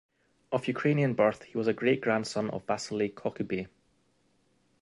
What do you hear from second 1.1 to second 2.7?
birth, he was a great-grandson of